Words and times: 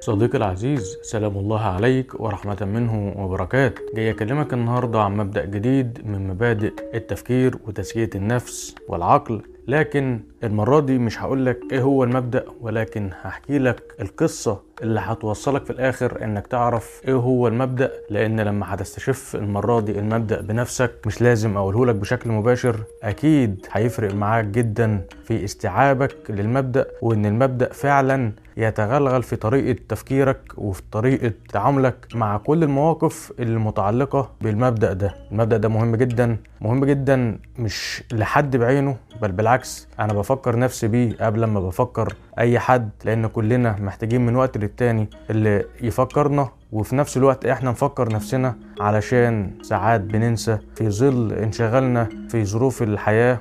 صديقي 0.00 0.38
العزيز 0.38 0.98
سلام 1.02 1.36
الله 1.38 1.60
عليك 1.60 2.20
ورحمة 2.20 2.58
منه 2.62 3.14
وبركاته 3.24 3.82
جاي 3.94 4.10
أكلمك 4.10 4.52
النهاردة 4.52 5.00
عن 5.02 5.16
مبدأ 5.16 5.44
جديد 5.44 5.98
من 6.04 6.28
مبادئ 6.28 6.72
التفكير 6.94 7.56
وتزكية 7.66 8.10
النفس 8.14 8.74
والعقل. 8.88 9.42
لكن 9.68 10.20
المرة 10.44 10.80
دي 10.80 10.98
مش 10.98 11.22
هقولك 11.22 11.60
إيه 11.72 11.82
هو 11.82 12.04
المبدأ 12.04 12.44
ولكن 12.60 13.10
هحكي 13.22 13.58
لك 13.58 13.94
القصة 14.00 14.62
اللي 14.82 15.00
هتوصلك 15.00 15.64
في 15.64 15.70
الآخر 15.70 16.24
إنك 16.24 16.46
تعرف 16.46 17.00
إيه 17.08 17.14
هو 17.14 17.48
المبدأ 17.48 17.92
لأن 18.10 18.40
لما 18.40 18.74
هتستشف 18.74 19.36
المرة 19.36 19.80
دي 19.80 19.98
المبدأ 19.98 20.40
بنفسك 20.40 20.92
مش 21.06 21.22
لازم 21.22 21.56
أقوله 21.56 21.86
لك 21.86 21.94
بشكل 21.94 22.30
مباشر 22.30 22.76
أكيد 23.02 23.66
هيفرق 23.72 24.14
معاك 24.14 24.44
جدا 24.44 25.00
في 25.24 25.44
استيعابك 25.44 26.16
للمبدأ 26.30 26.86
وإن 27.02 27.26
المبدأ 27.26 27.72
فعلا 27.72 28.32
يتغلغل 28.56 29.22
في 29.22 29.36
طريقة 29.36 29.78
تفكيرك 29.88 30.40
وفي 30.56 30.82
طريقة 30.92 31.32
تعاملك 31.52 32.06
مع 32.14 32.36
كل 32.36 32.62
المواقف 32.62 33.32
اللي 33.38 33.58
متعلقة 33.58 34.30
بالمبدأ 34.40 34.92
ده. 34.92 35.14
المبدأ 35.32 35.56
ده 35.56 35.68
مهم 35.68 35.96
جدا 35.96 36.36
مهم 36.60 36.84
جدا 36.84 37.38
مش 37.58 38.02
لحد 38.12 38.56
بعينه 38.56 38.96
بل 39.22 39.32
بالعكس 39.32 39.88
أنا 40.00 40.12
بفكر 40.12 40.58
نفسي 40.58 40.88
بيه 40.88 41.16
قبل 41.20 41.44
ما 41.44 41.60
بفكر 41.60 42.14
أي 42.40 42.58
حد 42.58 42.90
لأن 43.04 43.26
كلنا 43.26 43.76
محتاجين 43.80 44.26
من 44.26 44.36
وقت 44.36 44.58
للتاني 44.58 45.10
اللي 45.30 45.64
يفكرنا 45.82 46.48
وفي 46.72 46.96
نفس 46.96 47.16
الوقت 47.16 47.46
إحنا 47.46 47.70
نفكر 47.70 48.12
نفسنا 48.12 48.56
علشان 48.80 49.50
ساعات 49.62 50.00
بننسى 50.00 50.58
في 50.74 50.90
ظل 50.90 51.32
انشغالنا 51.32 52.08
في 52.28 52.44
ظروف 52.44 52.82
الحياة 52.82 53.38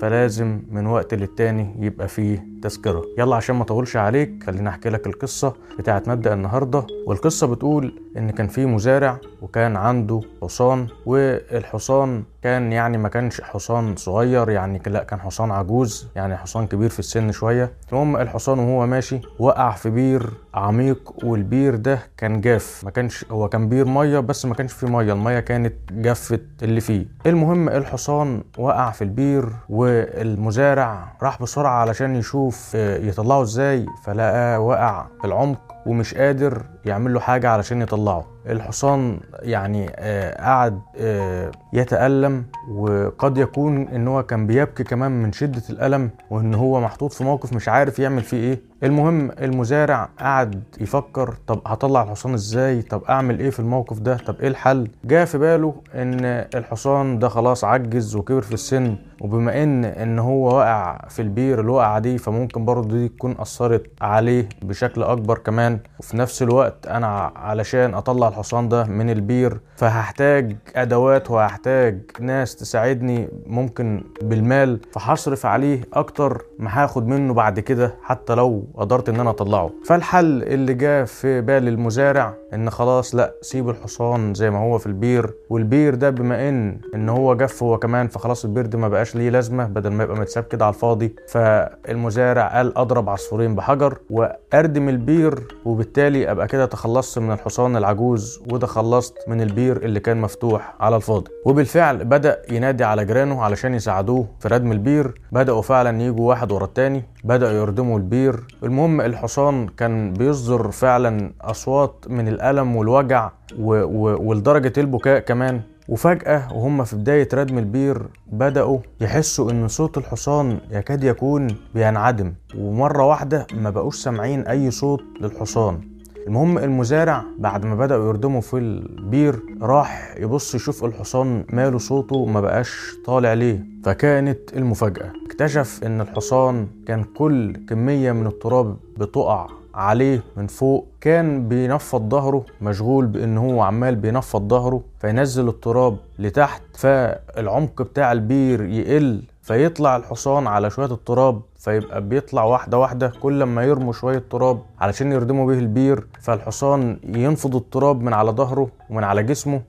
فلازم 0.00 0.62
من 0.70 0.86
وقت 0.86 1.14
للتاني 1.14 1.74
يبقى 1.78 2.08
فيه 2.08 2.51
تذكرة. 2.62 3.02
يلا 3.18 3.36
عشان 3.36 3.56
ما 3.56 3.62
اطولش 3.62 3.96
عليك 3.96 4.44
خليني 4.46 4.68
احكي 4.68 4.88
لك 4.88 5.06
القصة 5.06 5.54
بتاعت 5.78 6.08
مبدأ 6.08 6.34
النهاردة. 6.34 6.86
والقصة 7.06 7.46
بتقول 7.46 8.02
إن 8.16 8.30
كان 8.30 8.48
في 8.48 8.66
مزارع 8.66 9.18
وكان 9.42 9.76
عنده 9.76 10.20
حصان 10.42 10.86
والحصان 11.06 12.22
كان 12.42 12.72
يعني 12.72 12.98
ما 12.98 13.08
كانش 13.08 13.40
حصان 13.40 13.96
صغير 13.96 14.50
يعني 14.50 14.82
لا 14.86 15.02
كان 15.04 15.20
حصان 15.20 15.50
عجوز 15.50 16.08
يعني 16.16 16.36
حصان 16.36 16.66
كبير 16.66 16.88
في 16.90 16.98
السن 16.98 17.32
شوية. 17.32 17.72
المهم 17.92 18.16
الحصان 18.16 18.58
وهو 18.58 18.86
ماشي 18.86 19.20
وقع 19.38 19.70
في 19.70 19.90
بير 19.90 20.30
عميق 20.54 21.12
والبير 21.24 21.76
ده 21.76 21.98
كان 22.16 22.40
جاف. 22.40 22.80
ما 22.84 22.90
كانش 22.90 23.24
هو 23.30 23.48
كان 23.48 23.68
بير 23.68 23.84
مية 23.84 24.18
بس 24.18 24.46
ما 24.46 24.54
كانش 24.54 24.72
فيه 24.72 24.86
مية. 24.86 25.12
المية 25.12 25.40
كانت 25.40 25.74
جفت 25.92 26.42
اللي 26.62 26.80
فيه. 26.80 27.06
المهم 27.26 27.68
الحصان 27.68 28.42
وقع 28.58 28.90
في 28.90 29.02
البير 29.04 29.48
والمزارع 29.68 31.12
راح 31.22 31.42
بسرعة 31.42 31.80
علشان 31.80 32.16
يشوف 32.16 32.51
يطلعه 32.74 33.42
إزاي 33.42 33.86
فلقاه 34.04 34.60
وقع 34.60 35.06
في 35.20 35.26
العمق 35.26 35.60
ومش 35.86 36.14
قادر 36.14 36.62
يعمل 36.84 37.14
له 37.14 37.20
حاجة 37.20 37.48
علشان 37.50 37.82
يطلعه. 37.82 38.31
الحصان 38.46 39.20
يعني 39.42 39.90
آه 39.96 40.42
قعد 40.44 40.80
آه 40.96 41.50
يتألم 41.72 42.44
وقد 42.70 43.38
يكون 43.38 43.88
إن 43.88 44.08
هو 44.08 44.22
كان 44.22 44.46
بيبكي 44.46 44.84
كمان 44.84 45.22
من 45.22 45.32
شدة 45.32 45.62
الألم 45.70 46.10
وإن 46.30 46.54
هو 46.54 46.80
محطوط 46.80 47.12
في 47.12 47.24
موقف 47.24 47.52
مش 47.52 47.68
عارف 47.68 47.98
يعمل 47.98 48.22
فيه 48.22 48.36
إيه. 48.36 48.60
المهم 48.82 49.30
المزارع 49.30 50.08
قعد 50.20 50.62
يفكر 50.80 51.34
طب 51.46 51.60
هطلع 51.66 52.02
الحصان 52.02 52.34
إزاي؟ 52.34 52.82
طب 52.82 53.02
أعمل 53.08 53.40
إيه 53.40 53.50
في 53.50 53.60
الموقف 53.60 53.98
ده؟ 53.98 54.16
طب 54.16 54.40
إيه 54.40 54.48
الحل؟ 54.48 54.88
جاء 55.04 55.24
في 55.24 55.38
باله 55.38 55.74
إن 55.94 56.24
الحصان 56.54 57.18
ده 57.18 57.28
خلاص 57.28 57.64
عجز 57.64 58.16
وكبر 58.16 58.40
في 58.40 58.54
السن 58.54 58.96
وبما 59.20 59.62
إن 59.62 59.84
إن 59.84 60.18
هو 60.18 60.56
وقع 60.56 61.04
في 61.08 61.22
البير 61.22 61.60
الوقعة 61.60 61.98
دي 61.98 62.18
فممكن 62.18 62.64
برضه 62.64 62.88
دي 62.98 63.08
تكون 63.08 63.34
أثرت 63.38 63.86
عليه 64.00 64.48
بشكل 64.62 65.02
أكبر 65.02 65.38
كمان. 65.38 65.78
وفي 66.00 66.16
نفس 66.16 66.42
الوقت 66.42 66.86
أنا 66.86 67.32
علشان 67.36 67.94
أطلع 67.94 68.28
الحصان 68.32 68.68
ده 68.68 68.84
من 68.84 69.10
البير 69.10 69.60
فهحتاج 69.76 70.56
أدوات 70.76 71.30
وهحتاج 71.30 71.98
ناس 72.20 72.56
تساعدني 72.56 73.28
ممكن 73.46 74.04
بالمال 74.22 74.80
فهصرف 74.92 75.46
عليه 75.46 75.80
أكتر 75.92 76.44
ما 76.58 76.70
هاخد 76.84 77.06
منه 77.06 77.34
بعد 77.34 77.60
كده 77.60 77.94
حتى 78.02 78.34
لو 78.34 78.64
قدرت 78.74 79.08
إن 79.08 79.20
أنا 79.20 79.30
أطلعه. 79.30 79.70
فالحل 79.86 80.42
اللي 80.42 80.74
جه 80.74 81.04
في 81.04 81.40
بال 81.40 81.68
المزارع 81.68 82.34
إن 82.54 82.70
خلاص 82.70 83.14
لأ 83.14 83.32
سيب 83.40 83.68
الحصان 83.68 84.34
زي 84.34 84.50
ما 84.50 84.58
هو 84.58 84.78
في 84.78 84.86
البير 84.86 85.34
والبير 85.50 85.94
ده 85.94 86.10
بما 86.10 86.48
إن 86.48 86.78
إن 86.94 87.08
هو 87.08 87.34
جف 87.34 87.62
هو 87.62 87.78
كمان 87.78 88.08
فخلاص 88.08 88.44
البير 88.44 88.66
ده 88.66 88.78
ما 88.78 88.88
بقاش 88.88 89.16
ليه 89.16 89.30
لازمة 89.30 89.64
بدل 89.66 89.90
ما 89.92 90.04
يبقى 90.04 90.16
متساب 90.16 90.44
كده 90.44 90.64
على 90.66 90.74
الفاضي. 90.74 91.14
فالمزارع 91.28 92.56
قال 92.56 92.78
أضرب 92.78 93.08
عصفورين 93.08 93.54
بحجر 93.54 93.98
وأردم 94.10 94.88
البير 94.88 95.34
وبالتالي 95.64 96.30
أبقى 96.30 96.46
كده 96.48 96.66
تخلصت 96.66 97.18
من 97.18 97.32
الحصان 97.32 97.76
العجوز 97.76 98.21
وده 98.52 98.66
خلصت 98.66 99.14
من 99.28 99.40
البير 99.40 99.76
اللي 99.76 100.00
كان 100.00 100.20
مفتوح 100.20 100.74
على 100.80 100.96
الفاضي. 100.96 101.30
وبالفعل 101.46 102.04
بدأ 102.04 102.42
ينادي 102.50 102.84
على 102.84 103.04
جيرانه 103.04 103.42
علشان 103.42 103.74
يساعدوه 103.74 104.26
في 104.40 104.48
ردم 104.48 104.72
البير. 104.72 105.20
بدأوا 105.32 105.62
فعلا 105.62 106.02
يجوا 106.02 106.28
واحد 106.28 106.52
ورا 106.52 106.64
التاني. 106.64 107.04
بدأوا 107.24 107.52
يردموا 107.52 107.98
البير. 107.98 108.46
المهم 108.62 109.00
الحصان 109.00 109.68
كان 109.68 110.12
بيصدر 110.12 110.70
فعلا 110.70 111.32
أصوات 111.40 112.04
من 112.08 112.28
الألم 112.28 112.76
والوجع 112.76 113.30
و... 113.58 113.82
و... 113.82 114.28
ولدرجة 114.28 114.72
البكاء 114.78 115.18
كمان. 115.20 115.60
وفجأة 115.88 116.52
وهم 116.52 116.84
في 116.84 116.96
بداية 116.96 117.28
ردم 117.34 117.58
البير 117.58 118.02
بدأوا 118.32 118.78
يحسوا 119.00 119.50
إن 119.50 119.68
صوت 119.68 119.98
الحصان 119.98 120.58
يكاد 120.70 121.04
يكون 121.04 121.46
بينعدم. 121.74 122.32
ومرة 122.58 123.06
واحدة 123.06 123.46
ما 123.54 123.70
بقوش 123.70 123.96
سامعين 123.96 124.46
أي 124.46 124.70
صوت 124.70 125.02
للحصان. 125.20 125.91
المهم 126.26 126.58
المزارع 126.58 127.24
بعد 127.38 127.64
ما 127.66 127.74
بدأوا 127.74 128.08
يردموا 128.08 128.40
في 128.40 128.58
البير 128.58 129.40
راح 129.62 130.14
يبص 130.18 130.54
يشوف 130.54 130.84
الحصان 130.84 131.44
ماله 131.52 131.78
صوته 131.78 132.24
ما 132.26 132.40
بقاش 132.40 132.94
طالع 133.04 133.32
ليه. 133.32 133.64
فكانت 133.84 134.38
المفاجأة. 134.56 135.12
اكتشف 135.26 135.80
إن 135.84 136.00
الحصان 136.00 136.66
كان 136.86 137.04
كل 137.04 137.56
كمية 137.68 138.12
من 138.12 138.26
التراب 138.26 138.76
بتقع 138.98 139.46
عليه 139.74 140.22
من 140.36 140.46
فوق. 140.46 140.86
كان 141.00 141.48
بينفض 141.48 142.08
ظهره 142.10 142.44
مشغول 142.60 143.06
بإن 143.06 143.38
هو 143.38 143.60
عمال 143.62 143.96
بينفض 143.96 144.48
ظهره 144.48 144.82
فينزل 145.00 145.48
التراب 145.48 145.96
لتحت 146.18 146.62
فالعمق 146.74 147.82
بتاع 147.82 148.12
البير 148.12 148.64
يقل 148.64 149.22
فيطلع 149.42 149.96
الحصان 149.96 150.46
على 150.46 150.70
شوية 150.70 150.92
التراب 150.92 151.40
فيبقى 151.62 152.00
بيطلع 152.00 152.44
واحدة 152.44 152.78
واحدة 152.78 153.12
كل 153.20 153.42
ما 153.42 153.64
يرموا 153.64 153.92
شوية 153.92 154.22
تراب 154.30 154.62
علشان 154.80 155.12
يردموا 155.12 155.46
به 155.46 155.58
البير 155.58 156.06
فالحصان 156.20 156.98
ينفض 157.04 157.56
التراب 157.56 158.00
من 158.02 158.12
على 158.12 158.30
ظهره 158.30 158.68
ومن 158.90 159.04
على 159.04 159.22
جسمه 159.22 159.62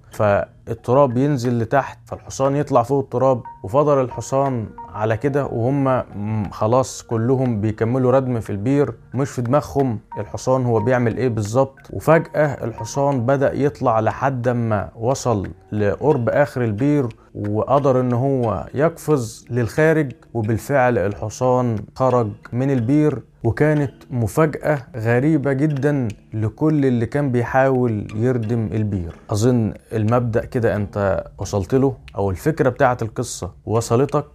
فالتراب 0.67 1.17
ينزل 1.17 1.59
لتحت 1.59 1.99
فالحصان 2.05 2.55
يطلع 2.55 2.83
فوق 2.83 3.03
التراب 3.03 3.41
وفضل 3.63 4.01
الحصان 4.01 4.67
على 4.93 5.17
كده 5.17 5.45
وهم 5.45 6.03
خلاص 6.51 7.03
كلهم 7.03 7.61
بيكملوا 7.61 8.11
ردم 8.11 8.39
في 8.39 8.49
البير 8.49 8.93
مش 9.13 9.29
في 9.29 9.41
دماغهم 9.41 9.99
الحصان 10.19 10.65
هو 10.65 10.79
بيعمل 10.79 11.17
إيه 11.17 11.29
بالظبط. 11.29 11.79
وفجأة 11.93 12.63
الحصان 12.65 13.25
بدأ 13.25 13.53
يطلع 13.53 13.99
لحد 13.99 14.49
ما 14.49 14.89
وصل 14.95 15.47
لقرب 15.71 16.29
آخر 16.29 16.63
البير 16.63 17.07
وقدر 17.35 17.99
إن 17.99 18.13
هو 18.13 18.65
يقفز 18.73 19.45
للخارج 19.49 20.11
وبالفعل 20.33 20.97
الحصان 20.97 21.75
خرج 21.95 22.29
من 22.53 22.71
البير. 22.71 23.21
وكانت 23.43 23.93
مفاجأة 24.11 24.87
غريبة 24.95 25.53
جدا 25.53 26.07
لكل 26.33 26.85
اللي 26.85 27.05
كان 27.05 27.31
بيحاول 27.31 28.07
يردم 28.15 28.69
البير. 28.73 29.15
أظن 29.29 29.73
المبدأ 29.93 30.45
كده 30.45 30.75
أنت 30.75 31.23
وصلت 31.37 31.75
له 31.75 31.97
أو 32.15 32.31
الفكرة 32.31 32.69
بتاعت 32.69 33.01
القصة 33.01 33.51
وصلتك 33.65 34.25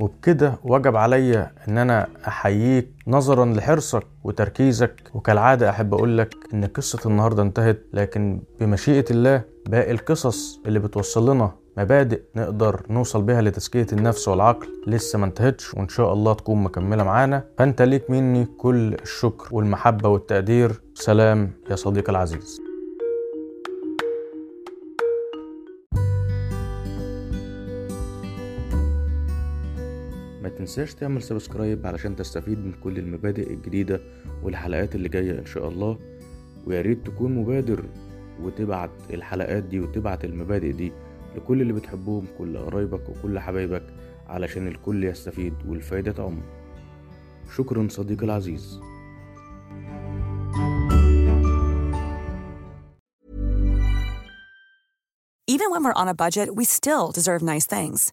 وبكده 0.00 0.54
وجب 0.64 0.96
عليا 0.96 1.50
إن 1.68 1.78
أنا 1.78 2.06
أحييك 2.28 2.88
نظرا 3.06 3.44
لحرصك 3.46 4.02
وتركيزك. 4.24 5.02
وكالعادة 5.14 5.70
أحب 5.70 5.94
اقولك 5.94 6.34
إن 6.54 6.64
قصة 6.64 6.98
النهاردة 7.10 7.42
انتهت 7.42 7.82
لكن 7.92 8.40
بمشيئة 8.60 9.04
الله 9.10 9.42
باقي 9.68 9.90
القصص 9.90 10.60
اللي 10.66 10.78
بتوصل 10.78 11.30
لنا 11.34 11.52
مبادئ 11.78 12.22
نقدر 12.36 12.86
نوصل 12.90 13.22
بيها 13.22 13.42
لتزكية 13.42 13.86
النفس 13.92 14.28
والعقل. 14.28 14.68
لسه 14.86 15.18
ما 15.18 15.26
انتهتش 15.26 15.74
وإن 15.74 15.88
شاء 15.88 16.12
الله 16.12 16.34
تكون 16.34 16.62
مكملة 16.62 17.04
معانا. 17.04 17.44
فأنت 17.58 17.82
ليك 17.82 18.10
مني 18.10 18.44
كل 18.44 18.94
الشكر 18.94 19.54
والمحبة 19.54 20.08
والتقدير. 20.08 20.80
سلام 20.94 21.50
يا 21.70 21.76
صديقي 21.76 22.12
العزيز. 22.12 22.60
ما 30.42 30.48
تنساش 30.58 30.94
تعمل 30.94 31.22
سبسكرايب 31.22 31.86
علشان 31.86 32.16
تستفيد 32.16 32.58
من 32.58 32.72
كل 32.72 32.98
المبادئ 32.98 33.52
الجديدة 33.52 34.00
والحلقات 34.42 34.94
اللي 34.94 35.08
جاية 35.08 35.38
إن 35.38 35.46
شاء 35.46 35.68
الله. 35.68 35.98
ويا 36.66 36.80
ريت 36.80 37.06
تكون 37.06 37.34
مبادر 37.34 37.84
وتبعت 38.42 38.90
الحلقات 39.10 39.62
دي 39.62 39.80
وتبعت 39.80 40.24
المبادئ 40.24 40.72
دي. 40.72 40.92
لكل 41.35 41.61
اللي 41.61 41.73
بتحبهم 41.73 42.25
كل 42.37 42.57
قرايبك 42.57 43.09
وكل 43.09 43.39
حبايبك 43.39 43.83
علشان 44.27 44.67
الكل 44.67 45.03
يستفيد 45.03 45.53
والفايدة 45.67 46.11
تعم 46.11 46.41
شكرا 47.57 47.87
صديقي 47.89 48.25
العزيز 48.25 48.79
Even 55.47 55.69
when 55.69 55.83
we're 55.83 56.01
on 56.01 56.07
a 56.07 56.15
budget, 56.15 56.55
we 56.55 56.65
still 56.65 57.11
deserve 57.11 57.41
nice 57.43 57.67
things. 57.67 58.11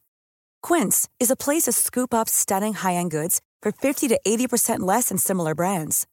Quince 0.62 1.08
is 1.18 1.30
a 1.30 1.36
place 1.36 1.62
to 1.62 1.72
scoop 1.72 2.12
up 2.12 2.28
stunning 2.28 2.74
high-end 2.74 3.10
goods 3.10 3.40
for 3.62 3.72
50 3.72 4.08
to 4.08 4.20
80% 4.26 4.80
less 4.80 5.08
than 5.08 5.16
similar 5.16 5.54
brands. 5.54 6.06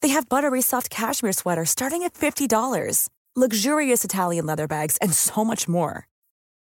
They 0.00 0.10
have 0.10 0.28
buttery 0.28 0.62
soft 0.62 0.90
cashmere 0.90 1.32
sweaters 1.32 1.70
starting 1.70 2.02
at 2.02 2.14
$50, 2.14 3.08
luxurious 3.34 4.04
Italian 4.04 4.46
leather 4.46 4.68
bags, 4.68 4.96
and 4.98 5.12
so 5.12 5.44
much 5.44 5.66
more. 5.66 6.06